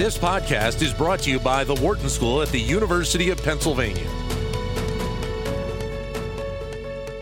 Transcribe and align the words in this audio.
This 0.00 0.16
podcast 0.16 0.80
is 0.80 0.94
brought 0.94 1.20
to 1.24 1.30
you 1.30 1.38
by 1.38 1.62
the 1.62 1.74
Wharton 1.74 2.08
School 2.08 2.40
at 2.40 2.48
the 2.48 2.58
University 2.58 3.28
of 3.28 3.42
Pennsylvania. 3.42 4.08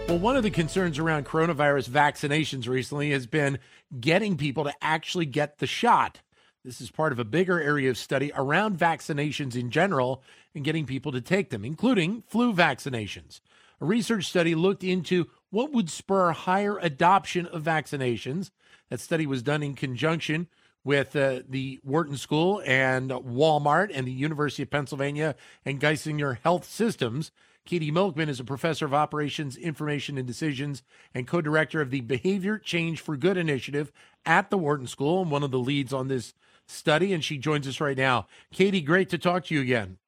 Well, 0.06 0.20
one 0.20 0.36
of 0.36 0.44
the 0.44 0.52
concerns 0.52 0.96
around 1.00 1.26
coronavirus 1.26 1.88
vaccinations 1.88 2.68
recently 2.68 3.10
has 3.10 3.26
been 3.26 3.58
getting 3.98 4.36
people 4.36 4.62
to 4.62 4.72
actually 4.80 5.26
get 5.26 5.58
the 5.58 5.66
shot. 5.66 6.20
This 6.64 6.80
is 6.80 6.88
part 6.88 7.10
of 7.10 7.18
a 7.18 7.24
bigger 7.24 7.60
area 7.60 7.90
of 7.90 7.98
study 7.98 8.30
around 8.32 8.78
vaccinations 8.78 9.56
in 9.56 9.72
general 9.72 10.22
and 10.54 10.64
getting 10.64 10.86
people 10.86 11.10
to 11.10 11.20
take 11.20 11.50
them, 11.50 11.64
including 11.64 12.22
flu 12.28 12.52
vaccinations. 12.52 13.40
A 13.80 13.86
research 13.86 14.26
study 14.26 14.54
looked 14.54 14.84
into 14.84 15.26
what 15.50 15.72
would 15.72 15.90
spur 15.90 16.30
higher 16.30 16.78
adoption 16.78 17.44
of 17.46 17.64
vaccinations. 17.64 18.52
That 18.88 19.00
study 19.00 19.26
was 19.26 19.42
done 19.42 19.64
in 19.64 19.74
conjunction 19.74 20.46
with 20.84 21.14
uh, 21.16 21.40
the 21.48 21.80
Wharton 21.84 22.16
School 22.16 22.62
and 22.64 23.10
Walmart 23.10 23.90
and 23.92 24.06
the 24.06 24.12
University 24.12 24.62
of 24.62 24.70
Pennsylvania 24.70 25.34
and 25.64 25.80
Geisinger 25.80 26.38
Health 26.42 26.64
Systems. 26.64 27.30
Katie 27.64 27.90
Milkman 27.90 28.30
is 28.30 28.40
a 28.40 28.44
professor 28.44 28.86
of 28.86 28.94
operations, 28.94 29.56
information, 29.56 30.16
and 30.16 30.26
decisions 30.26 30.82
and 31.14 31.26
co 31.26 31.42
director 31.42 31.82
of 31.82 31.90
the 31.90 32.00
Behavior 32.00 32.58
Change 32.58 33.00
for 33.00 33.16
Good 33.16 33.36
initiative 33.36 33.92
at 34.24 34.48
the 34.48 34.56
Wharton 34.56 34.86
School 34.86 35.20
and 35.20 35.30
one 35.30 35.42
of 35.42 35.50
the 35.50 35.58
leads 35.58 35.92
on 35.92 36.08
this 36.08 36.32
study. 36.66 37.12
And 37.12 37.22
she 37.22 37.36
joins 37.36 37.68
us 37.68 37.80
right 37.80 37.96
now. 37.96 38.26
Katie, 38.52 38.80
great 38.80 39.10
to 39.10 39.18
talk 39.18 39.44
to 39.46 39.54
you 39.54 39.60
again. 39.60 39.98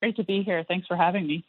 Great 0.00 0.16
to 0.16 0.24
be 0.24 0.42
here. 0.42 0.64
Thanks 0.66 0.86
for 0.86 0.96
having 0.96 1.26
me. 1.26 1.44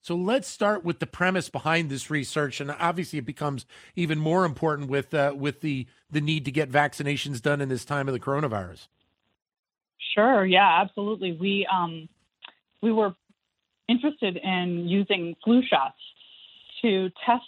So 0.00 0.14
let's 0.14 0.48
start 0.48 0.84
with 0.84 1.00
the 1.00 1.06
premise 1.06 1.48
behind 1.48 1.90
this 1.90 2.10
research, 2.10 2.60
and 2.60 2.70
obviously 2.70 3.18
it 3.18 3.26
becomes 3.26 3.66
even 3.96 4.18
more 4.18 4.44
important 4.44 4.88
with 4.88 5.12
uh, 5.12 5.34
with 5.36 5.60
the 5.60 5.86
the 6.10 6.20
need 6.20 6.44
to 6.44 6.50
get 6.50 6.70
vaccinations 6.70 7.42
done 7.42 7.60
in 7.60 7.68
this 7.68 7.84
time 7.84 8.08
of 8.08 8.14
the 8.14 8.20
coronavirus. 8.20 8.86
Sure. 10.14 10.44
Yeah. 10.44 10.80
Absolutely. 10.80 11.32
We 11.32 11.66
um, 11.72 12.08
we 12.82 12.92
were 12.92 13.14
interested 13.88 14.36
in 14.36 14.88
using 14.88 15.34
flu 15.44 15.62
shots 15.62 15.98
to 16.82 17.10
test 17.26 17.42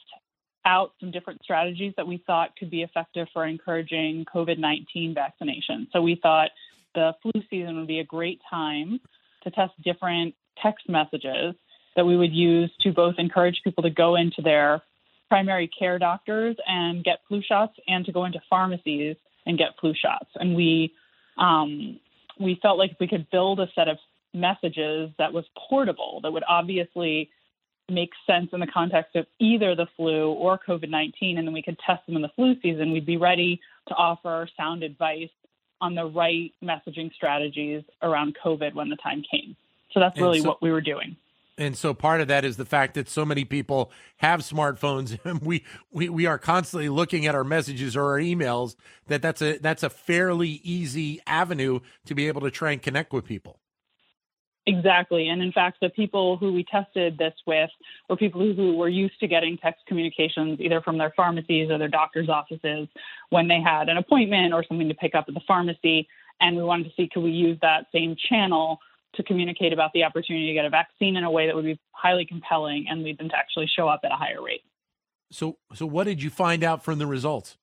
out 0.64 0.92
some 1.00 1.10
different 1.10 1.42
strategies 1.42 1.94
that 1.96 2.06
we 2.06 2.22
thought 2.26 2.56
could 2.56 2.70
be 2.70 2.82
effective 2.82 3.28
for 3.32 3.46
encouraging 3.46 4.26
COVID 4.34 4.58
19 4.58 5.14
vaccination. 5.14 5.88
So 5.92 6.02
we 6.02 6.18
thought 6.20 6.50
the 6.94 7.12
flu 7.22 7.32
season 7.48 7.76
would 7.78 7.86
be 7.86 8.00
a 8.00 8.04
great 8.04 8.40
time 8.50 9.00
to 9.44 9.50
test 9.50 9.72
different 9.82 10.34
text 10.62 10.88
messages 10.88 11.54
that 12.00 12.06
we 12.06 12.16
would 12.16 12.32
use 12.32 12.72
to 12.80 12.92
both 12.92 13.16
encourage 13.18 13.60
people 13.62 13.82
to 13.82 13.90
go 13.90 14.16
into 14.16 14.40
their 14.40 14.80
primary 15.28 15.68
care 15.68 15.98
doctors 15.98 16.56
and 16.66 17.04
get 17.04 17.18
flu 17.28 17.42
shots 17.46 17.74
and 17.86 18.06
to 18.06 18.10
go 18.10 18.24
into 18.24 18.40
pharmacies 18.48 19.16
and 19.44 19.58
get 19.58 19.72
flu 19.78 19.92
shots. 19.92 20.30
And 20.36 20.56
we 20.56 20.94
um, 21.36 22.00
we 22.38 22.58
felt 22.62 22.78
like 22.78 22.96
we 22.98 23.06
could 23.06 23.30
build 23.30 23.60
a 23.60 23.66
set 23.74 23.86
of 23.86 23.98
messages 24.32 25.10
that 25.18 25.30
was 25.30 25.44
portable, 25.68 26.20
that 26.22 26.32
would 26.32 26.42
obviously 26.48 27.28
make 27.90 28.12
sense 28.26 28.48
in 28.54 28.60
the 28.60 28.66
context 28.66 29.14
of 29.14 29.26
either 29.38 29.74
the 29.74 29.86
flu 29.94 30.30
or 30.30 30.58
COVID 30.66 30.88
19, 30.88 31.36
and 31.36 31.46
then 31.46 31.52
we 31.52 31.62
could 31.62 31.78
test 31.86 32.06
them 32.06 32.16
in 32.16 32.22
the 32.22 32.30
flu 32.34 32.54
season, 32.62 32.92
we'd 32.92 33.04
be 33.04 33.18
ready 33.18 33.60
to 33.88 33.94
offer 33.94 34.48
sound 34.56 34.82
advice 34.82 35.28
on 35.82 35.94
the 35.94 36.06
right 36.06 36.50
messaging 36.64 37.12
strategies 37.12 37.82
around 38.00 38.38
COVID 38.42 38.72
when 38.72 38.88
the 38.88 38.96
time 38.96 39.22
came. 39.30 39.54
So 39.92 40.00
that's 40.00 40.18
really 40.18 40.40
so, 40.40 40.48
what 40.48 40.62
we 40.62 40.72
were 40.72 40.80
doing. 40.80 41.16
And 41.61 41.77
so 41.77 41.92
part 41.92 42.22
of 42.22 42.28
that 42.28 42.47
is 42.47 42.56
the 42.56 42.64
fact 42.64 42.94
that 42.94 43.06
so 43.06 43.27
many 43.27 43.44
people 43.44 43.92
have 44.16 44.41
smartphones 44.41 45.19
and 45.25 45.41
we, 45.47 45.62
we, 45.92 46.08
we 46.08 46.25
are 46.25 46.39
constantly 46.39 46.89
looking 46.89 47.27
at 47.27 47.34
our 47.34 47.44
messages 47.44 47.94
or 47.94 48.05
our 48.05 48.19
emails 48.19 48.77
that 49.08 49.20
that's 49.20 49.42
a, 49.42 49.58
that's 49.58 49.83
a 49.83 49.91
fairly 49.91 50.62
easy 50.64 51.20
avenue 51.27 51.81
to 52.06 52.14
be 52.14 52.28
able 52.28 52.41
to 52.41 52.50
try 52.50 52.72
and 52.72 52.81
connect 52.81 53.12
with 53.12 53.27
people. 53.27 53.61
Exactly. 54.66 55.28
And 55.28 55.42
in 55.42 55.53
fact, 55.53 55.78
the 55.83 55.91
people 55.91 56.38
who 56.38 56.53
we 56.53 56.64
tested 56.64 57.19
this 57.19 57.34
with 57.47 57.70
were 58.09 58.16
people 58.16 58.41
who 58.41 58.76
were 58.76 58.88
used 58.88 59.20
to 59.20 59.26
getting 59.26 59.59
text 59.59 59.84
communications 59.87 60.60
either 60.60 60.81
from 60.81 60.97
their 60.97 61.12
pharmacies 61.15 61.70
or 61.70 61.76
their 61.76 61.88
doctor's 61.88 62.31
offices 62.31 62.88
when 63.28 63.49
they 63.49 63.60
had 63.60 63.91
an 63.91 63.99
appointment 63.99 64.54
or 64.54 64.65
something 64.65 64.88
to 64.88 64.94
pick 64.94 65.15
up 65.15 65.26
at 65.28 65.34
the 65.34 65.41
pharmacy. 65.47 66.09
And 66.41 66.56
we 66.56 66.62
wanted 66.62 66.84
to 66.84 66.91
see 66.97 67.09
could 67.12 67.22
we 67.22 67.32
use 67.32 67.59
that 67.60 67.87
same 67.93 68.16
channel 68.28 68.81
to 69.15 69.22
communicate 69.22 69.72
about 69.72 69.93
the 69.93 70.04
opportunity 70.04 70.47
to 70.47 70.54
get 70.54 70.65
a 70.65 70.71
vaccine 70.71 71.16
in 71.16 71.25
a 71.25 71.31
way 71.31 71.47
that 71.47 71.56
would 71.56 71.65
be 71.65 71.78
highly 71.93 72.25
compelling 72.25 72.87
and 72.88 73.03
lead 73.03 73.19
them 73.19 73.28
to 73.28 73.37
actually 73.37 73.66
show 73.66 73.88
up 73.88 74.00
at 74.04 74.12
a 74.12 74.16
higher 74.16 74.43
rate. 74.43 74.62
So, 75.32 75.59
so 75.75 75.87
what 75.87 76.04
did 76.04 76.22
you 76.22 76.31
find 76.31 76.65
out 76.65 76.84
from 76.84 76.98
the 76.98 77.06
results? 77.06 77.56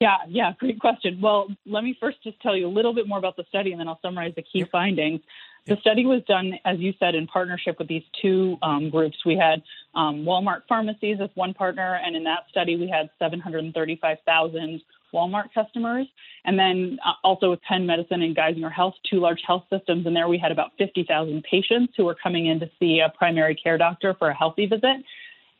Yeah, 0.00 0.16
yeah, 0.28 0.52
great 0.58 0.80
question. 0.80 1.20
Well, 1.20 1.48
let 1.64 1.84
me 1.84 1.96
first 2.00 2.22
just 2.22 2.40
tell 2.40 2.56
you 2.56 2.66
a 2.66 2.68
little 2.68 2.94
bit 2.94 3.06
more 3.06 3.18
about 3.18 3.36
the 3.36 3.44
study 3.48 3.72
and 3.72 3.80
then 3.80 3.88
I'll 3.88 4.00
summarize 4.02 4.34
the 4.34 4.42
key 4.42 4.60
yep. 4.60 4.70
findings. 4.70 5.20
The 5.66 5.76
study 5.80 6.04
was 6.04 6.22
done, 6.28 6.58
as 6.66 6.78
you 6.78 6.92
said, 6.98 7.14
in 7.14 7.26
partnership 7.26 7.78
with 7.78 7.88
these 7.88 8.02
two 8.20 8.58
um, 8.62 8.90
groups. 8.90 9.16
We 9.24 9.36
had 9.36 9.62
um, 9.94 10.24
Walmart 10.24 10.62
pharmacies 10.68 11.18
as 11.22 11.30
one 11.36 11.54
partner, 11.54 11.98
and 12.04 12.14
in 12.14 12.24
that 12.24 12.40
study, 12.50 12.76
we 12.76 12.86
had 12.86 13.08
735,000 13.18 14.82
Walmart 15.14 15.54
customers. 15.54 16.06
And 16.44 16.58
then 16.58 16.98
uh, 17.04 17.12
also 17.22 17.50
with 17.50 17.62
Penn 17.62 17.86
Medicine 17.86 18.22
and 18.22 18.36
Geisinger 18.36 18.72
Health, 18.72 18.94
two 19.08 19.20
large 19.20 19.40
health 19.46 19.64
systems. 19.72 20.06
And 20.06 20.14
there 20.14 20.28
we 20.28 20.38
had 20.38 20.52
about 20.52 20.72
50,000 20.78 21.42
patients 21.50 21.94
who 21.96 22.04
were 22.04 22.16
coming 22.20 22.46
in 22.46 22.60
to 22.60 22.70
see 22.78 23.00
a 23.00 23.12
primary 23.16 23.54
care 23.54 23.78
doctor 23.78 24.14
for 24.18 24.28
a 24.28 24.34
healthy 24.34 24.66
visit. 24.66 25.04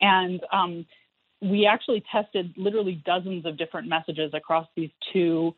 And 0.01 0.41
um, 0.51 0.85
we 1.41 1.65
actually 1.65 2.03
tested 2.11 2.53
literally 2.57 3.01
dozens 3.05 3.45
of 3.45 3.57
different 3.57 3.87
messages 3.87 4.31
across 4.33 4.67
these 4.75 4.91
two 5.13 5.55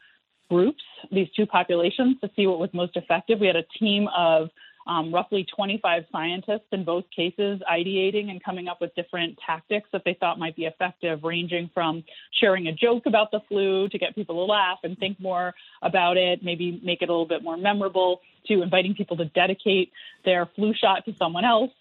groups, 0.49 0.83
these 1.11 1.27
two 1.35 1.45
populations, 1.45 2.17
to 2.21 2.29
see 2.35 2.47
what 2.47 2.59
was 2.59 2.69
most 2.73 2.95
effective. 2.95 3.39
We 3.39 3.47
had 3.47 3.55
a 3.55 3.65
team 3.79 4.07
of 4.15 4.49
um, 4.87 5.13
roughly 5.13 5.45
25 5.55 6.05
scientists 6.11 6.67
in 6.71 6.83
both 6.83 7.03
cases 7.15 7.61
ideating 7.69 8.29
and 8.29 8.43
coming 8.43 8.67
up 8.67 8.79
with 8.79 8.95
different 8.95 9.37
tactics 9.45 9.89
that 9.91 10.03
they 10.05 10.15
thought 10.19 10.39
might 10.39 10.55
be 10.55 10.65
effective, 10.65 11.23
ranging 11.23 11.69
from 11.73 12.03
sharing 12.39 12.67
a 12.67 12.71
joke 12.71 13.05
about 13.05 13.31
the 13.31 13.39
flu 13.47 13.89
to 13.89 13.97
get 13.97 14.15
people 14.15 14.35
to 14.35 14.51
laugh 14.51 14.79
and 14.83 14.97
think 14.97 15.19
more 15.19 15.53
about 15.81 16.17
it, 16.17 16.43
maybe 16.43 16.79
make 16.83 17.01
it 17.01 17.09
a 17.09 17.11
little 17.11 17.27
bit 17.27 17.43
more 17.43 17.57
memorable, 17.57 18.21
to 18.47 18.61
inviting 18.61 18.95
people 18.95 19.17
to 19.17 19.25
dedicate 19.25 19.91
their 20.23 20.45
flu 20.55 20.73
shot 20.73 21.03
to 21.05 21.13
someone 21.17 21.43
else, 21.43 21.71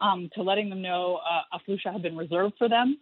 um, 0.00 0.30
to 0.34 0.42
letting 0.42 0.70
them 0.70 0.80
know 0.80 1.16
uh, 1.16 1.56
a 1.56 1.58
flu 1.60 1.76
shot 1.78 1.92
had 1.92 2.02
been 2.02 2.16
reserved 2.16 2.54
for 2.58 2.68
them. 2.68 2.98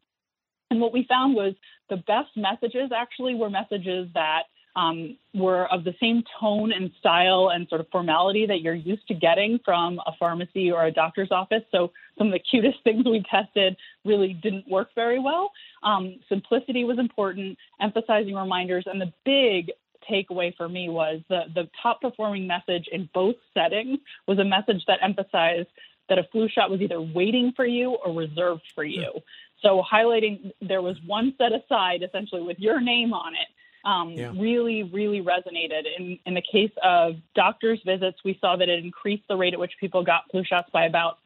And 0.71 0.81
what 0.81 0.93
we 0.93 1.05
found 1.09 1.35
was 1.35 1.55
the 1.89 1.99
best 1.99 2.31
messages 2.37 2.91
actually 2.97 3.35
were 3.35 3.51
messages 3.51 4.09
that 4.15 4.45
um, 4.77 5.17
were 5.35 5.67
of 5.67 5.85
the 5.85 5.95
same 6.01 6.23
tone 6.41 6.73
and 6.73 6.91
style 6.99 7.51
and 7.53 7.69
sort 7.69 7.81
of 7.81 7.89
formality 7.91 8.47
that 8.47 8.61
you're 8.61 8.75
used 8.75 9.07
to 9.09 9.15
getting 9.15 9.59
from 9.65 9.99
a 10.07 10.13
pharmacy 10.19 10.71
or 10.71 10.85
a 10.85 10.91
doctor's 10.91 11.31
office. 11.31 11.63
So 11.71 11.93
some 12.17 12.29
of 12.29 12.33
the 12.33 12.39
cutest 12.51 12.83
things 12.85 13.05
we 13.05 13.25
tested 13.31 13.77
really 14.05 14.35
didn't 14.35 14.69
work 14.69 14.89
very 14.95 15.19
well. 15.19 15.51
Um, 15.83 16.21
simplicity 16.29 16.85
was 16.85 16.99
important, 16.99 17.59
emphasizing 17.81 18.35
reminders, 18.35 18.85
and 18.87 19.01
the 19.01 19.13
big 19.25 19.73
takeaway 20.11 20.55
for 20.57 20.69
me 20.69 20.89
was 20.89 21.21
the, 21.29 21.43
the 21.55 21.69
top 21.83 22.01
performing 22.01 22.47
message 22.47 22.89
in 22.91 23.09
both 23.15 23.37
settings 23.55 23.99
was 24.27 24.39
a 24.39 24.45
message 24.45 24.85
that 24.87 24.99
emphasized 25.03 25.69
that 26.09 26.19
a 26.19 26.25
flu 26.33 26.49
shot 26.49 26.71
was 26.71 26.81
either 26.81 27.01
waiting 27.01 27.53
for 27.55 27.65
you 27.65 27.91
or 28.05 28.13
reserved 28.13 28.63
for 28.75 28.85
you. 28.85 29.13
So 29.63 29.83
highlighting 29.91 30.51
there 30.61 30.83
was 30.83 30.97
one 31.07 31.35
set 31.39 31.53
aside 31.53 32.03
essentially 32.03 32.43
with 32.43 32.59
your 32.59 32.81
name 32.81 33.13
on 33.13 33.35
it 33.35 33.49
um, 33.85 34.11
yeah. 34.11 34.33
really, 34.39 34.85
really 34.85 35.21
resonated. 35.21 35.85
In, 35.99 36.19
in 36.27 36.35
the 36.35 36.43
case 36.43 36.73
of 36.83 37.15
doctors' 37.35 37.81
visits, 37.85 38.19
we 38.25 38.39
saw 38.41 38.57
that 38.57 38.69
it 38.69 38.85
increased 38.85 39.25
the 39.29 39.37
rate 39.37 39.55
at 39.55 39.61
which 39.61 39.73
people 39.81 40.05
got 40.05 40.23
flu 40.31 40.45
shots 40.45 40.69
by 40.73 40.85
about 40.85 41.19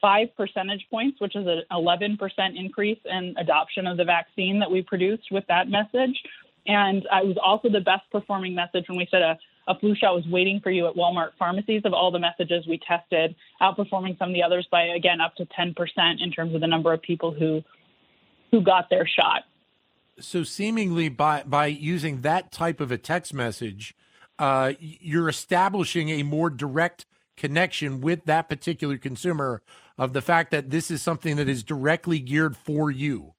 five 0.00 0.28
percentage 0.36 0.86
points, 0.90 1.20
which 1.20 1.36
is 1.36 1.46
an 1.46 1.62
11% 1.70 2.18
increase 2.56 2.98
in 3.04 3.34
adoption 3.38 3.86
of 3.86 3.96
the 3.96 4.04
vaccine 4.04 4.58
that 4.58 4.70
we 4.70 4.82
produced 4.82 5.30
with 5.30 5.44
that 5.48 5.68
message. 5.68 6.18
And 6.66 6.98
it 6.98 7.26
was 7.26 7.36
also 7.42 7.68
the 7.68 7.80
best 7.80 8.02
performing 8.10 8.54
message 8.54 8.88
when 8.88 8.98
we 8.98 9.06
said 9.10 9.22
a, 9.22 9.38
a 9.68 9.78
flu 9.78 9.94
shot 9.94 10.14
was 10.14 10.26
waiting 10.26 10.60
for 10.60 10.70
you 10.70 10.86
at 10.88 10.94
Walmart 10.94 11.30
pharmacies 11.38 11.82
of 11.84 11.92
all 11.92 12.10
the 12.10 12.18
messages 12.18 12.66
we 12.66 12.78
tested, 12.78 13.34
outperforming 13.62 14.18
some 14.18 14.30
of 14.30 14.34
the 14.34 14.42
others 14.42 14.66
by 14.70 14.84
again 14.84 15.20
up 15.20 15.34
to 15.36 15.46
10% 15.46 15.74
in 16.20 16.30
terms 16.30 16.54
of 16.54 16.60
the 16.60 16.66
number 16.66 16.92
of 16.92 17.00
people 17.02 17.32
who 17.32 17.62
who 18.50 18.60
got 18.62 18.90
their 18.90 19.06
shot 19.06 19.44
so 20.20 20.42
seemingly 20.42 21.08
by 21.08 21.42
by 21.44 21.66
using 21.66 22.20
that 22.22 22.52
type 22.52 22.80
of 22.80 22.90
a 22.90 22.98
text 22.98 23.34
message, 23.34 23.94
uh, 24.38 24.72
you're 24.78 25.28
establishing 25.28 26.08
a 26.10 26.22
more 26.22 26.50
direct 26.50 27.06
connection 27.36 28.00
with 28.00 28.24
that 28.24 28.48
particular 28.48 28.98
consumer 28.98 29.62
of 29.96 30.12
the 30.12 30.22
fact 30.22 30.50
that 30.50 30.70
this 30.70 30.90
is 30.90 31.02
something 31.02 31.36
that 31.36 31.48
is 31.48 31.62
directly 31.62 32.18
geared 32.18 32.56
for 32.56 32.90
you. 32.90 33.34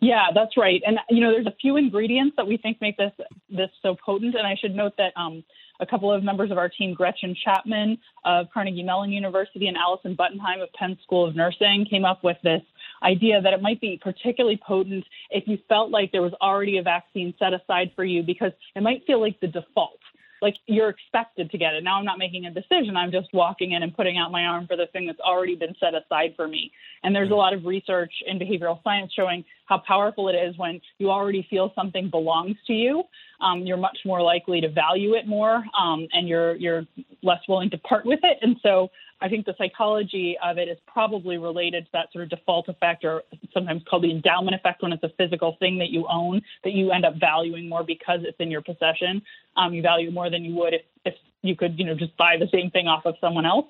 Yeah, 0.00 0.26
that's 0.34 0.56
right. 0.56 0.82
And 0.86 0.98
you 1.10 1.20
know, 1.20 1.30
there's 1.30 1.46
a 1.46 1.54
few 1.60 1.76
ingredients 1.76 2.34
that 2.36 2.46
we 2.46 2.56
think 2.56 2.80
make 2.80 2.96
this 2.96 3.12
this 3.48 3.70
so 3.82 3.96
potent. 4.04 4.34
And 4.34 4.46
I 4.46 4.56
should 4.60 4.74
note 4.74 4.94
that 4.96 5.12
um, 5.14 5.44
a 5.78 5.86
couple 5.86 6.12
of 6.12 6.22
members 6.22 6.50
of 6.50 6.58
our 6.58 6.68
team, 6.68 6.94
Gretchen 6.94 7.36
Chapman 7.44 7.98
of 8.24 8.46
Carnegie 8.52 8.82
Mellon 8.82 9.12
University 9.12 9.66
and 9.66 9.76
Alison 9.76 10.14
Buttenheim 10.14 10.60
of 10.60 10.72
Penn 10.72 10.96
School 11.02 11.26
of 11.26 11.36
Nursing, 11.36 11.86
came 11.88 12.04
up 12.04 12.24
with 12.24 12.38
this 12.42 12.62
idea 13.02 13.40
that 13.40 13.52
it 13.52 13.62
might 13.62 13.80
be 13.80 13.98
particularly 14.02 14.60
potent 14.66 15.04
if 15.30 15.44
you 15.46 15.58
felt 15.68 15.90
like 15.90 16.12
there 16.12 16.22
was 16.22 16.32
already 16.40 16.78
a 16.78 16.82
vaccine 16.82 17.34
set 17.38 17.52
aside 17.54 17.90
for 17.96 18.04
you 18.04 18.22
because 18.22 18.52
it 18.74 18.82
might 18.82 19.04
feel 19.06 19.20
like 19.20 19.38
the 19.40 19.46
default. 19.46 19.98
like 20.42 20.56
you're 20.66 20.88
expected 20.88 21.50
to 21.50 21.58
get 21.58 21.74
it. 21.74 21.84
Now 21.84 21.98
I'm 21.98 22.04
not 22.04 22.18
making 22.18 22.46
a 22.46 22.50
decision. 22.50 22.96
I'm 22.96 23.12
just 23.12 23.28
walking 23.32 23.72
in 23.72 23.82
and 23.82 23.94
putting 23.94 24.16
out 24.18 24.30
my 24.32 24.44
arm 24.44 24.66
for 24.66 24.76
the 24.76 24.86
thing 24.92 25.06
that's 25.06 25.20
already 25.20 25.54
been 25.54 25.74
set 25.78 25.94
aside 25.94 26.34
for 26.36 26.48
me. 26.48 26.72
And 27.02 27.14
there's 27.14 27.30
a 27.30 27.34
lot 27.34 27.52
of 27.52 27.64
research 27.64 28.12
in 28.26 28.38
behavioral 28.38 28.82
science 28.82 29.12
showing 29.14 29.44
how 29.66 29.82
powerful 29.86 30.28
it 30.28 30.34
is 30.34 30.56
when 30.56 30.80
you 30.98 31.10
already 31.10 31.46
feel 31.48 31.72
something 31.74 32.10
belongs 32.10 32.56
to 32.66 32.72
you. 32.72 33.04
Um, 33.40 33.66
you're 33.66 33.76
much 33.76 33.98
more 34.04 34.22
likely 34.22 34.60
to 34.60 34.68
value 34.68 35.14
it 35.14 35.26
more, 35.26 35.64
um, 35.78 36.06
and 36.12 36.28
you're 36.28 36.56
you're 36.56 36.84
less 37.22 37.40
willing 37.48 37.70
to 37.70 37.78
part 37.78 38.04
with 38.04 38.20
it. 38.22 38.38
And 38.42 38.56
so 38.62 38.90
I 39.22 39.28
think 39.28 39.46
the 39.46 39.54
psychology 39.58 40.36
of 40.42 40.58
it 40.58 40.68
is 40.68 40.78
probably 40.86 41.36
related 41.38 41.84
to 41.86 41.90
that 41.92 42.12
sort 42.12 42.24
of 42.24 42.30
default 42.30 42.68
effect, 42.68 43.04
or 43.04 43.22
sometimes 43.52 43.82
called 43.88 44.04
the 44.04 44.10
endowment 44.10 44.54
effect, 44.54 44.82
when 44.82 44.92
it's 44.92 45.02
a 45.02 45.10
physical 45.18 45.56
thing 45.58 45.78
that 45.78 45.90
you 45.90 46.06
own 46.08 46.42
that 46.64 46.72
you 46.72 46.90
end 46.90 47.04
up 47.04 47.14
valuing 47.20 47.68
more 47.68 47.84
because 47.84 48.20
it's 48.22 48.38
in 48.40 48.50
your 48.50 48.62
possession. 48.62 49.22
Um, 49.56 49.74
you 49.74 49.82
value 49.82 50.10
more 50.10 50.30
than 50.30 50.44
you 50.44 50.54
would 50.56 50.74
if, 50.74 50.82
if 51.04 51.14
you 51.42 51.56
could, 51.56 51.78
you 51.78 51.84
know, 51.84 51.94
just 51.94 52.16
buy 52.16 52.36
the 52.38 52.48
same 52.52 52.70
thing 52.70 52.86
off 52.86 53.04
of 53.06 53.14
someone 53.20 53.46
else. 53.46 53.66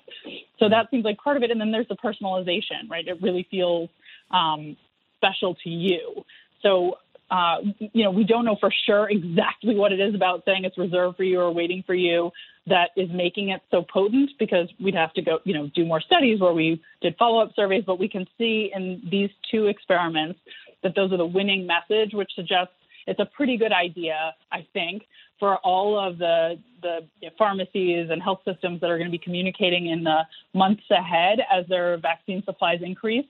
So 0.59 0.69
that 0.69 0.89
seems 0.91 1.05
like 1.05 1.17
part 1.17 1.37
of 1.37 1.43
it. 1.43 1.51
And 1.51 1.59
then 1.59 1.71
there's 1.71 1.87
the 1.87 1.95
personalization, 1.95 2.89
right? 2.89 3.07
It 3.07 3.21
really 3.21 3.47
feels 3.49 3.89
um, 4.29 4.77
special 5.17 5.55
to 5.63 5.69
you. 5.69 6.23
So 6.61 6.97
uh, 7.31 7.55
you 7.79 8.03
know, 8.03 8.11
we 8.11 8.25
don't 8.25 8.43
know 8.43 8.57
for 8.59 8.71
sure 8.85 9.09
exactly 9.09 9.73
what 9.73 9.93
it 9.93 10.01
is 10.01 10.13
about 10.13 10.43
saying 10.45 10.65
it's 10.65 10.77
reserved 10.77 11.15
for 11.15 11.23
you 11.23 11.39
or 11.39 11.49
waiting 11.49 11.81
for 11.87 11.95
you 11.95 12.29
that 12.67 12.89
is 12.97 13.09
making 13.11 13.49
it 13.49 13.61
so 13.71 13.83
potent 13.91 14.29
because 14.37 14.67
we'd 14.83 14.93
have 14.93 15.13
to 15.13 15.21
go, 15.21 15.39
you 15.45 15.53
know, 15.53 15.71
do 15.73 15.85
more 15.85 16.01
studies 16.01 16.41
where 16.41 16.51
we 16.51 16.81
did 17.01 17.15
follow 17.17 17.41
up 17.41 17.51
surveys, 17.55 17.83
but 17.87 17.97
we 17.97 18.09
can 18.09 18.25
see 18.37 18.69
in 18.75 19.01
these 19.09 19.29
two 19.49 19.67
experiments 19.67 20.39
that 20.83 20.93
those 20.93 21.13
are 21.13 21.17
the 21.17 21.25
winning 21.25 21.65
message, 21.65 22.13
which 22.13 22.29
suggests 22.35 22.73
it's 23.07 23.19
a 23.19 23.25
pretty 23.25 23.57
good 23.57 23.71
idea, 23.71 24.35
I 24.51 24.67
think, 24.73 25.03
for 25.39 25.57
all 25.59 25.97
of 25.97 26.17
the 26.17 26.59
the 26.81 26.99
pharmacies 27.37 28.09
and 28.11 28.21
health 28.21 28.41
systems 28.45 28.81
that 28.81 28.89
are 28.89 28.97
going 28.97 29.09
to 29.09 29.17
be 29.17 29.23
communicating 29.23 29.87
in 29.87 30.03
the 30.03 30.21
months 30.53 30.83
ahead 30.91 31.39
as 31.51 31.65
their 31.67 31.97
vaccine 31.97 32.43
supplies 32.45 32.79
increase 32.83 33.25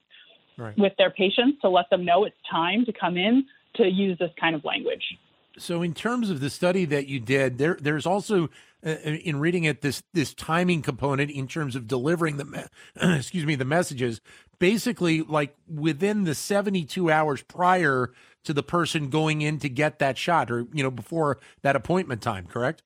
right. 0.58 0.78
with 0.78 0.94
their 0.98 1.10
patients 1.10 1.60
to 1.62 1.70
let 1.70 1.90
them 1.90 2.06
know 2.06 2.24
it's 2.24 2.36
time 2.50 2.86
to 2.86 2.94
come 2.94 3.18
in 3.18 3.46
to 3.76 3.88
use 3.88 4.18
this 4.20 4.32
kind 4.40 4.56
of 4.56 4.64
language. 4.64 5.04
So, 5.58 5.82
in 5.82 5.94
terms 5.94 6.30
of 6.30 6.40
the 6.40 6.50
study 6.50 6.86
that 6.86 7.08
you 7.08 7.20
did, 7.20 7.58
there 7.58 7.78
there's 7.80 8.06
also 8.06 8.50
uh, 8.86 8.90
in 8.90 9.40
reading 9.40 9.66
it 9.66 9.82
this 9.82 10.02
this 10.14 10.34
timing 10.34 10.82
component 10.82 11.30
in 11.30 11.48
terms 11.48 11.76
of 11.76 11.88
delivering 11.88 12.38
the 12.38 12.46
me- 12.46 12.64
excuse 13.18 13.46
me 13.46 13.56
the 13.56 13.66
messages. 13.66 14.22
Basically, 14.60 15.22
like 15.22 15.56
within 15.68 16.24
the 16.24 16.36
72 16.36 17.12
hours 17.12 17.42
prior 17.42 18.12
to 18.44 18.54
the 18.54 18.64
person 18.64 19.10
going 19.10 19.42
in 19.42 19.60
to 19.60 19.70
get 19.70 20.00
that 20.00 20.18
shot, 20.18 20.50
or 20.50 20.68
you 20.74 20.84
know 20.84 20.92
before 20.92 21.40
that 21.64 21.76
appointment 21.76 22.22
time. 22.22 22.46
Correct? 22.48 22.82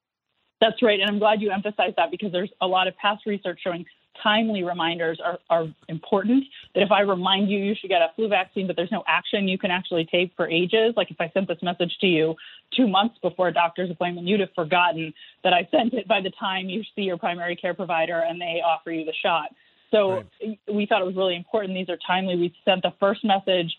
That's 0.60 0.81
right, 0.81 1.00
and 1.00 1.10
I'm 1.10 1.20
glad 1.20 1.42
you 1.42 1.52
emphasized 1.52 1.98
that 1.98 2.12
because 2.12 2.31
there's 2.31 2.52
a 2.62 2.68
lot 2.68 2.88
of 2.88 2.98
past 2.98 3.26
research 3.26 3.60
showing 3.64 3.86
timely 4.22 4.64
reminders 4.64 5.20
are, 5.24 5.40
are 5.50 5.68
important. 5.88 6.44
That 6.74 6.84
if 6.84 6.92
I 6.92 7.02
remind 7.02 7.50
you 7.50 7.58
you 7.58 7.76
should 7.80 7.90
get 7.90 8.02
a 8.02 8.12
flu 8.16 8.28
vaccine, 8.28 8.68
but 8.68 8.76
there's 8.76 8.92
no 8.92 9.04
action 9.08 9.48
you 9.48 9.58
can 9.58 9.72
actually 9.72 10.06
take 10.06 10.32
for 10.36 10.50
ages, 10.50 10.94
like 10.98 11.12
if 11.12 11.20
I 11.20 11.30
sent 11.34 11.48
this 11.48 11.58
message 11.62 11.96
to 12.02 12.08
you 12.08 12.36
two 12.76 12.88
months 12.88 13.16
before 13.22 13.48
a 13.48 13.54
doctor's 13.54 13.90
appointment, 13.90 14.28
you'd 14.28 14.40
have 14.40 14.54
forgotten 14.56 15.14
that 15.44 15.54
I 15.54 15.68
sent 15.72 15.94
it 15.94 16.08
by 16.08 16.22
the 16.22 16.32
time 16.40 16.70
you 16.70 16.84
see 16.96 17.04
your 17.04 17.18
primary 17.18 17.56
care 17.56 17.74
provider 17.74 18.20
and 18.20 18.40
they 18.40 18.62
offer 18.66 18.92
you 18.92 19.06
the 19.06 19.14
shot. 19.24 19.50
So 19.92 20.24
right. 20.42 20.60
we 20.72 20.86
thought 20.86 21.02
it 21.02 21.06
was 21.06 21.16
really 21.16 21.36
important. 21.36 21.74
These 21.74 21.90
are 21.90 21.98
timely. 22.06 22.36
We 22.36 22.54
sent 22.66 22.82
the 22.82 22.94
first 23.00 23.24
message 23.24 23.72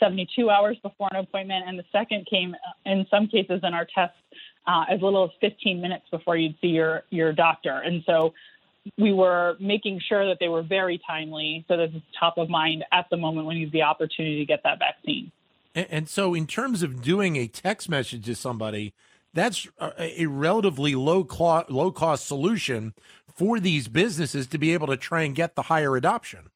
72 0.00 0.50
hours 0.50 0.76
before 0.82 1.08
an 1.12 1.18
appointment, 1.18 1.64
and 1.68 1.78
the 1.78 1.84
second 1.92 2.26
came 2.28 2.56
in 2.84 3.06
some 3.10 3.28
cases 3.28 3.60
in 3.62 3.72
our 3.72 3.86
tests 3.94 4.16
uh, 4.66 4.84
as 4.90 5.00
little 5.00 5.24
as 5.24 5.30
15 5.40 5.80
minutes 5.80 6.04
before 6.10 6.36
you'd 6.36 6.56
see 6.60 6.68
your 6.68 7.02
your 7.10 7.32
doctor. 7.32 7.78
And 7.78 8.02
so 8.06 8.34
we 8.98 9.12
were 9.12 9.56
making 9.60 10.00
sure 10.08 10.26
that 10.26 10.38
they 10.40 10.48
were 10.48 10.62
very 10.62 11.00
timely 11.06 11.64
so 11.68 11.76
that 11.76 11.94
it's 11.94 12.04
top 12.18 12.38
of 12.38 12.48
mind 12.48 12.84
at 12.92 13.06
the 13.10 13.16
moment 13.16 13.46
when 13.46 13.56
you 13.56 13.66
have 13.66 13.72
the 13.72 13.82
opportunity 13.82 14.38
to 14.38 14.44
get 14.44 14.62
that 14.64 14.78
vaccine. 14.78 15.30
And, 15.74 15.86
and 15.90 16.08
so, 16.08 16.34
in 16.34 16.46
terms 16.46 16.82
of 16.82 17.02
doing 17.02 17.36
a 17.36 17.46
text 17.46 17.88
message 17.88 18.24
to 18.26 18.34
somebody, 18.34 18.94
that's 19.32 19.68
a, 19.78 20.22
a 20.22 20.26
relatively 20.26 20.94
low 20.94 21.26
low 21.68 21.92
cost 21.92 22.26
solution 22.26 22.94
for 23.34 23.58
these 23.58 23.88
businesses 23.88 24.46
to 24.48 24.58
be 24.58 24.74
able 24.74 24.86
to 24.88 24.96
try 24.96 25.22
and 25.22 25.34
get 25.34 25.54
the 25.54 25.62
higher 25.62 25.96
adoption. 25.96 26.50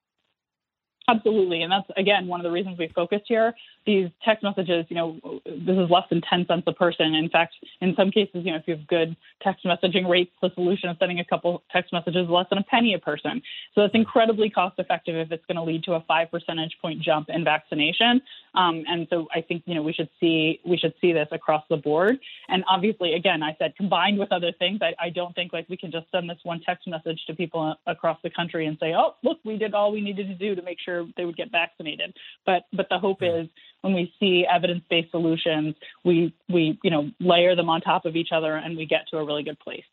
Absolutely. 1.08 1.62
And 1.62 1.70
that's, 1.70 1.86
again, 1.96 2.26
one 2.26 2.40
of 2.40 2.44
the 2.44 2.50
reasons 2.50 2.78
we 2.78 2.88
focused 2.88 3.24
here. 3.28 3.54
These 3.86 4.10
text 4.24 4.42
messages, 4.42 4.84
you 4.88 4.96
know, 4.96 5.20
this 5.44 5.76
is 5.76 5.88
less 5.88 6.04
than 6.10 6.20
10 6.20 6.46
cents 6.48 6.64
a 6.66 6.72
person. 6.72 7.14
In 7.14 7.28
fact, 7.28 7.54
in 7.80 7.94
some 7.96 8.10
cases, 8.10 8.42
you 8.44 8.50
know, 8.50 8.58
if 8.58 8.64
you 8.66 8.76
have 8.76 8.86
good 8.88 9.16
text 9.42 9.64
messaging 9.64 10.08
rates, 10.08 10.32
the 10.42 10.50
solution 10.54 10.88
of 10.88 10.96
sending 10.98 11.20
a 11.20 11.24
couple 11.24 11.62
text 11.72 11.92
messages 11.92 12.24
is 12.24 12.30
less 12.30 12.46
than 12.50 12.58
a 12.58 12.64
penny 12.64 12.94
a 12.94 12.98
person. 12.98 13.40
So 13.74 13.82
it's 13.82 13.94
incredibly 13.94 14.50
cost 14.50 14.78
effective 14.78 15.14
if 15.16 15.30
it's 15.30 15.44
going 15.46 15.56
to 15.56 15.62
lead 15.62 15.84
to 15.84 15.92
a 15.92 16.00
five 16.08 16.30
percentage 16.30 16.76
point 16.82 17.00
jump 17.00 17.28
in 17.28 17.44
vaccination. 17.44 18.20
Um, 18.54 18.84
and 18.88 19.06
so 19.10 19.28
I 19.34 19.42
think, 19.42 19.62
you 19.66 19.74
know, 19.74 19.82
we 19.82 19.92
should 19.92 20.08
see, 20.18 20.60
we 20.66 20.76
should 20.76 20.94
see 21.00 21.12
this 21.12 21.28
across 21.30 21.62
the 21.68 21.76
board. 21.76 22.18
And 22.48 22.64
obviously, 22.68 23.14
again, 23.14 23.42
I 23.42 23.54
said 23.58 23.76
combined 23.76 24.18
with 24.18 24.32
other 24.32 24.52
things, 24.58 24.80
I, 24.82 24.94
I 25.00 25.10
don't 25.10 25.34
think 25.34 25.52
like 25.52 25.68
we 25.68 25.76
can 25.76 25.92
just 25.92 26.10
send 26.10 26.28
this 26.28 26.38
one 26.42 26.60
text 26.64 26.88
message 26.88 27.20
to 27.26 27.34
people 27.34 27.74
across 27.86 28.18
the 28.22 28.30
country 28.30 28.66
and 28.66 28.76
say, 28.80 28.94
oh, 28.96 29.14
look, 29.22 29.38
we 29.44 29.58
did 29.58 29.74
all 29.74 29.92
we 29.92 30.00
needed 30.00 30.26
to 30.28 30.34
do 30.34 30.54
to 30.54 30.62
make 30.62 30.78
sure 30.84 31.06
they 31.16 31.24
would 31.24 31.36
get 31.36 31.50
vaccinated. 31.52 32.14
But 32.44 32.62
but 32.72 32.88
the 32.88 32.98
hope 32.98 33.18
is 33.22 33.48
when 33.86 33.94
we 33.94 34.12
see 34.18 34.44
evidence-based 34.52 35.10
solutions, 35.10 35.74
we 36.04 36.34
we 36.48 36.78
you 36.82 36.90
know 36.90 37.10
layer 37.20 37.54
them 37.54 37.68
on 37.70 37.80
top 37.80 38.04
of 38.04 38.16
each 38.16 38.30
other 38.32 38.56
and 38.56 38.76
we 38.76 38.86
get 38.86 39.06
to 39.10 39.18
a 39.18 39.24
really 39.24 39.42
good 39.42 39.58
place. 39.60 39.84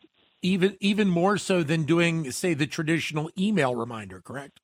Even 0.42 0.76
even 0.80 1.08
more 1.08 1.38
so 1.38 1.64
than 1.64 1.84
doing 1.84 2.32
say 2.32 2.54
the 2.54 2.68
traditional 2.68 3.30
email 3.38 3.76
reminder, 3.76 4.20
correct? 4.20 4.60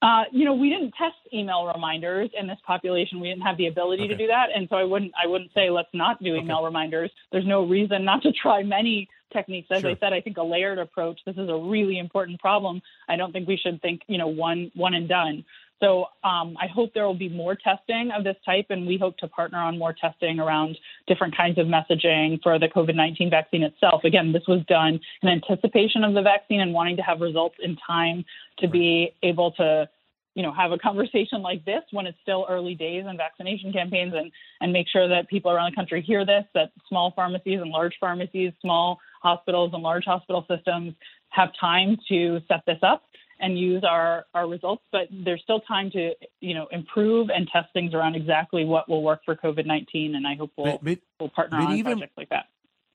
Uh, 0.00 0.22
you 0.30 0.44
know, 0.44 0.54
we 0.54 0.68
didn't 0.68 0.92
test 0.92 1.16
email 1.34 1.66
reminders 1.66 2.30
in 2.38 2.46
this 2.46 2.58
population. 2.64 3.18
We 3.18 3.28
didn't 3.28 3.42
have 3.42 3.56
the 3.56 3.66
ability 3.66 4.04
okay. 4.04 4.12
to 4.12 4.16
do 4.16 4.26
that, 4.28 4.46
and 4.54 4.68
so 4.70 4.76
I 4.76 4.84
wouldn't 4.84 5.12
I 5.20 5.26
wouldn't 5.26 5.50
say 5.54 5.70
let's 5.70 5.88
not 5.92 6.22
do 6.22 6.36
email 6.36 6.58
okay. 6.58 6.66
reminders. 6.66 7.10
There's 7.32 7.46
no 7.46 7.66
reason 7.66 8.04
not 8.04 8.22
to 8.22 8.30
try 8.30 8.62
many 8.62 9.08
techniques. 9.32 9.68
As 9.72 9.80
sure. 9.80 9.90
I 9.90 9.96
said, 9.98 10.12
I 10.12 10.20
think 10.20 10.36
a 10.36 10.42
layered 10.42 10.78
approach. 10.78 11.18
This 11.26 11.36
is 11.36 11.48
a 11.48 11.56
really 11.56 11.98
important 11.98 12.38
problem. 12.40 12.80
I 13.08 13.16
don't 13.16 13.32
think 13.32 13.48
we 13.48 13.56
should 13.56 13.82
think 13.82 14.02
you 14.06 14.18
know 14.18 14.28
one 14.28 14.70
one 14.76 14.94
and 14.94 15.08
done. 15.08 15.44
So 15.80 16.06
um, 16.24 16.56
I 16.60 16.66
hope 16.66 16.92
there 16.92 17.06
will 17.06 17.14
be 17.14 17.28
more 17.28 17.54
testing 17.54 18.10
of 18.16 18.24
this 18.24 18.36
type, 18.44 18.66
and 18.70 18.86
we 18.86 18.98
hope 18.98 19.16
to 19.18 19.28
partner 19.28 19.58
on 19.58 19.78
more 19.78 19.92
testing 19.92 20.40
around 20.40 20.76
different 21.06 21.36
kinds 21.36 21.58
of 21.58 21.66
messaging 21.66 22.42
for 22.42 22.58
the 22.58 22.66
COVID 22.66 22.94
19 22.96 23.30
vaccine 23.30 23.62
itself. 23.62 24.02
Again, 24.04 24.32
this 24.32 24.42
was 24.48 24.64
done 24.66 24.98
in 25.22 25.28
anticipation 25.28 26.02
of 26.02 26.14
the 26.14 26.22
vaccine 26.22 26.60
and 26.60 26.72
wanting 26.72 26.96
to 26.96 27.02
have 27.02 27.20
results 27.20 27.56
in 27.62 27.76
time 27.86 28.24
to 28.58 28.68
be 28.68 29.14
able 29.22 29.52
to 29.52 29.88
you 30.34 30.42
know 30.42 30.52
have 30.52 30.72
a 30.72 30.78
conversation 30.78 31.42
like 31.42 31.64
this 31.64 31.82
when 31.90 32.06
it's 32.06 32.18
still 32.22 32.46
early 32.48 32.74
days 32.74 33.04
in 33.08 33.16
vaccination 33.16 33.72
campaigns 33.72 34.14
and 34.16 34.30
and 34.60 34.72
make 34.72 34.86
sure 34.88 35.08
that 35.08 35.28
people 35.28 35.50
around 35.50 35.72
the 35.72 35.76
country 35.76 36.00
hear 36.00 36.24
this 36.24 36.44
that 36.54 36.70
small 36.88 37.12
pharmacies 37.16 37.60
and 37.60 37.70
large 37.70 37.94
pharmacies 37.98 38.52
small 38.60 39.00
hospitals 39.20 39.70
and 39.74 39.82
large 39.82 40.04
hospital 40.04 40.46
systems 40.48 40.94
have 41.30 41.48
time 41.60 41.96
to 42.08 42.40
set 42.46 42.62
this 42.66 42.78
up 42.82 43.02
and 43.40 43.58
use 43.58 43.84
our, 43.88 44.26
our 44.34 44.48
results, 44.48 44.82
but 44.90 45.02
there's 45.10 45.40
still 45.42 45.60
time 45.60 45.90
to, 45.92 46.12
you 46.40 46.54
know, 46.54 46.66
improve 46.72 47.28
and 47.30 47.48
test 47.52 47.68
things 47.72 47.94
around 47.94 48.14
exactly 48.14 48.64
what 48.64 48.88
will 48.88 49.02
work 49.02 49.20
for 49.24 49.36
COVID-19. 49.36 50.14
And 50.16 50.26
I 50.26 50.34
hope 50.34 50.50
we'll, 50.56 50.72
but, 50.72 50.84
but, 50.84 50.98
we'll 51.20 51.28
partner 51.28 51.58
on 51.58 51.72
even, 51.76 51.92
projects 51.92 52.16
like 52.16 52.28
that. 52.30 52.46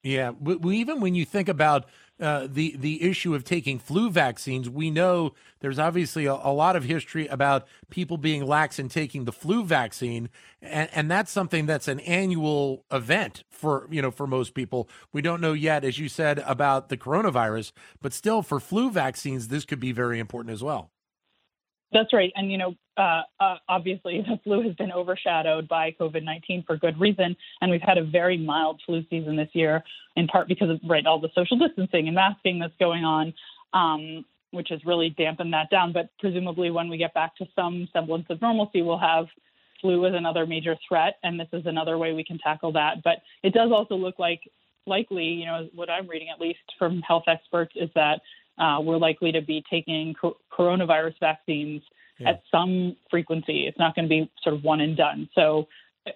Yeah, 0.04 0.32
but 0.32 0.66
even 0.66 1.00
when 1.00 1.16
you 1.16 1.24
think 1.24 1.48
about 1.48 1.86
uh, 2.20 2.48
the 2.50 2.76
the 2.78 3.02
issue 3.04 3.34
of 3.34 3.46
taking 3.46 3.80
flu 3.80 4.10
vaccines, 4.10 4.70
we 4.70 4.92
know 4.92 5.34
there's 5.62 5.80
obviously 5.80 6.26
a, 6.26 6.34
a, 6.34 6.52
lot 6.52 6.76
of 6.76 6.84
history 6.84 7.26
about 7.28 7.66
people 7.90 8.18
being 8.18 8.46
lax 8.46 8.80
in 8.80 8.90
taking 8.90 9.24
the 9.24 9.32
flu 9.32 9.64
vaccine, 9.64 10.30
and, 10.62 10.90
and 10.94 11.10
that's 11.10 11.32
something 11.32 11.66
that's 11.66 11.88
an 11.88 12.02
annual 12.02 12.84
event 12.92 13.46
for 13.50 13.88
you 13.90 14.02
know 14.02 14.12
for 14.12 14.28
most 14.28 14.54
people. 14.54 14.90
We 15.14 15.22
don't 15.22 15.42
know 15.42 15.54
yet, 15.54 15.86
as 15.86 15.98
you 15.98 16.10
said, 16.10 16.40
about 16.40 16.90
the 16.90 16.98
coronavirus, 16.98 17.72
but 18.02 18.12
still 18.14 18.42
for 18.42 18.60
flu 18.60 18.92
vaccines, 18.92 19.48
this 19.48 19.64
could 19.66 19.80
be 19.80 19.94
very 19.94 20.20
important 20.20 20.54
as 20.54 20.62
well. 20.62 20.93
That's 21.94 22.12
right. 22.12 22.32
And, 22.36 22.52
you 22.52 22.58
know, 22.58 22.76
uh, 22.98 23.22
uh, 23.40 23.56
obviously 23.70 24.22
the 24.28 24.40
flu 24.44 24.64
has 24.64 24.76
been 24.76 24.92
overshadowed 24.92 25.68
by 25.68 25.96
COVID 26.00 26.24
19 26.24 26.64
for 26.66 26.76
good 26.76 27.00
reason. 27.00 27.36
And 27.62 27.72
we've 27.72 27.82
had 27.82 27.98
a 27.98 28.04
very 28.04 28.38
mild 28.38 28.82
flu 28.86 29.04
season 29.10 29.36
this 29.36 29.50
year, 29.54 29.84
in 30.16 30.28
part 30.28 30.48
because 30.48 30.70
of, 30.70 30.80
right, 30.88 31.06
all 31.06 31.20
the 31.20 31.30
social 31.36 31.58
distancing 31.58 32.08
and 32.08 32.16
masking 32.16 32.60
that's 32.60 32.76
going 32.80 33.06
on, 33.06 33.34
um, 33.74 34.26
which 34.52 34.68
has 34.70 34.84
really 34.86 35.12
dampened 35.12 35.54
that 35.54 35.70
down. 35.70 35.94
But 35.94 36.10
presumably, 36.20 36.72
when 36.72 36.90
we 36.90 36.98
get 36.98 37.14
back 37.14 37.36
to 37.38 37.46
some 37.56 37.88
semblance 37.94 38.26
of 38.30 38.42
normalcy, 38.42 38.82
we'll 38.82 38.98
have 38.98 39.28
flu 39.80 40.06
as 40.06 40.14
another 40.16 40.46
major 40.46 40.76
threat. 40.88 41.18
And 41.24 41.40
this 41.40 41.50
is 41.54 41.66
another 41.66 41.98
way 41.98 42.14
we 42.14 42.24
can 42.24 42.40
tackle 42.40 42.72
that. 42.74 43.04
But 43.04 43.18
it 43.44 43.54
does 43.54 43.72
also 43.72 43.96
look 43.96 44.18
like 44.18 44.42
likely, 44.86 45.26
you 45.26 45.46
know, 45.46 45.70
what 45.74 45.90
I'm 45.90 46.08
reading 46.08 46.30
at 46.34 46.42
least 46.42 46.60
from 46.78 47.02
health 47.02 47.24
experts 47.28 47.74
is 47.76 47.90
that 47.96 48.22
uh, 48.58 48.80
we're 48.82 48.98
likely 48.98 49.32
to 49.32 49.42
be 49.42 49.64
taking 49.70 50.16
co- 50.20 50.38
coronavirus 50.52 51.16
vaccines 51.20 51.82
yeah. 52.20 52.32
at 52.32 52.44
some 52.52 52.96
frequency. 53.10 53.66
It's 53.68 53.80
not 53.80 53.96
going 53.96 54.06
to 54.06 54.10
be 54.10 54.32
sort 54.44 54.56
of 54.56 54.64
one 54.64 54.82
and 54.82 54.96
done. 54.96 55.30
So 55.36 55.68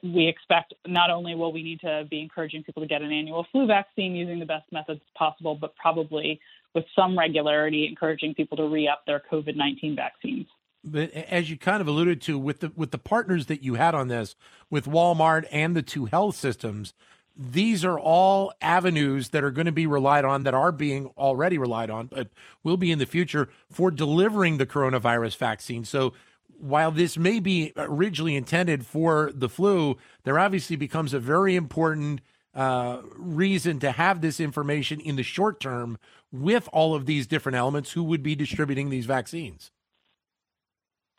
we 0.03 0.27
expect 0.27 0.74
not 0.86 1.10
only 1.10 1.36
will 1.36 1.53
we 1.53 1.63
need 1.63 1.79
to 1.82 2.06
be 2.10 2.22
encouraging 2.22 2.63
people 2.63 2.82
to 2.82 2.88
get 2.88 3.01
an 3.01 3.12
annual 3.12 3.46
flu 3.51 3.65
vaccine 3.67 4.15
using 4.15 4.39
the 4.39 4.46
best 4.46 4.72
methods 4.72 5.01
possible, 5.15 5.56
but 5.56 5.75
probably 5.75 6.39
with 6.75 6.86
some 6.96 7.17
regularity 7.17 7.88
encouraging 7.88 8.34
people 8.34 8.58
to 8.58 8.67
re-up 8.67 9.03
their 9.08 9.22
COVID-19 9.32 9.96
vaccines. 9.96 10.48
But 10.84 11.12
as 11.12 11.50
you 11.50 11.58
kind 11.58 11.82
of 11.82 11.88
alluded 11.88 12.22
to 12.24 12.38
with 12.38 12.60
the 12.60 12.72
with 12.75 12.91
the 12.91 12.98
partners 12.98 13.48
that 13.48 13.63
you 13.63 13.74
had 13.74 13.96
on 13.96 14.08
this 14.08 14.36
with 14.70 14.86
Walmart 14.86 15.46
and 15.51 15.75
the 15.75 15.82
two 15.82 16.06
health 16.06 16.36
systems, 16.36 16.94
these 17.38 17.86
are 17.86 18.00
all 18.00 18.51
avenues 18.62 19.29
that 19.29 19.44
are 19.44 19.51
going 19.51 19.65
to 19.65 19.72
be 19.72 19.86
relied 19.86 20.25
on 20.25 20.44
that 20.44 20.53
are 20.53 20.72
being 20.72 21.12
already 21.17 21.58
relied 21.58 21.89
on, 21.89 22.08
but 22.08 22.29
will 22.63 22.77
be 22.77 22.91
in 22.91 23.00
the 23.00 23.06
future 23.06 23.50
for 23.72 23.91
delivering 23.91 24.58
the 24.58 24.65
coronavirus 24.65 25.38
vaccine. 25.38 25.86
So 25.86 26.13
while 26.60 26.91
this 26.91 27.17
may 27.17 27.39
be 27.39 27.74
originally 27.77 28.36
intended 28.36 28.86
for 28.86 29.32
the 29.34 29.50
flu, 29.50 29.98
there 30.24 30.39
obviously 30.39 30.75
becomes 30.75 31.13
a 31.13 31.20
very 31.20 31.56
important 31.56 32.22
uh, 32.56 33.01
reason 33.15 33.79
to 33.79 33.91
have 33.91 34.22
this 34.22 34.39
information 34.39 35.00
in 35.00 35.15
the 35.15 35.24
short 35.24 35.60
term 35.60 36.00
with 36.32 36.67
all 36.74 36.96
of 36.96 37.06
these 37.06 37.27
different 37.27 37.56
elements 37.56 37.91
who 37.91 38.03
would 38.03 38.24
be 38.24 38.34
distributing 38.34 38.89
these 38.89 39.06
vaccines. 39.06 39.72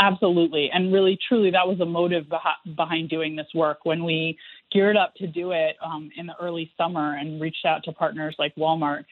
Absolutely. 0.01 0.71
And 0.73 0.93
really, 0.93 1.19
truly, 1.29 1.51
that 1.51 1.67
was 1.67 1.81
a 1.81 1.85
motive 1.85 2.27
beh- 2.27 2.77
behind 2.77 3.09
doing 3.09 3.35
this 3.35 3.49
work. 3.55 3.85
When 3.85 4.05
we 4.05 4.39
geared 4.73 4.97
up 4.97 5.15
to 5.17 5.27
do 5.27 5.51
it 5.51 5.77
um, 5.85 6.11
in 6.17 6.27
the 6.27 6.35
early 6.41 6.71
summer 6.77 7.17
and 7.17 7.41
reached 7.41 7.65
out 7.67 7.83
to 7.85 7.93
partners 7.93 8.37
like 8.39 8.55
Walmart, 8.55 9.05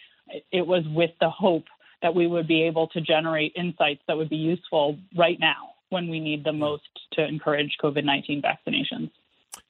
it 0.52 0.66
was 0.66 0.84
with 0.94 1.10
the 1.20 1.30
hope 1.30 1.64
that 2.02 2.14
we 2.14 2.26
would 2.26 2.46
be 2.46 2.62
able 2.62 2.86
to 2.88 3.00
generate 3.00 3.52
insights 3.56 4.00
that 4.06 4.16
would 4.16 4.28
be 4.28 4.36
useful 4.36 4.98
right 5.16 5.40
now 5.40 5.70
when 5.88 6.08
we 6.08 6.20
need 6.20 6.44
the 6.44 6.52
most 6.52 6.82
to 7.12 7.26
encourage 7.26 7.76
COVID 7.82 8.04
19 8.04 8.42
vaccinations. 8.42 9.10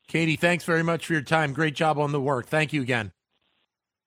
Katie, 0.09 0.37
thanks 0.37 0.65
very 0.65 0.83
much 0.83 1.07
for 1.07 1.15
your 1.15 1.23
time. 1.23 1.53
Great 1.53 1.75
job 1.75 1.99
on 1.99 2.13
the 2.13 2.21
work. 2.21 2.47
Thank 2.47 2.73
you 2.73 2.83
again. 2.83 3.13